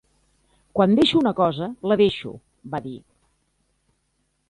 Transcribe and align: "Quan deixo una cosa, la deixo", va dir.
"Quan 0.79 0.95
deixo 0.99 1.19
una 1.19 1.35
cosa, 1.41 1.69
la 1.91 1.99
deixo", 2.01 2.35
va 2.75 2.83
dir. 2.89 2.99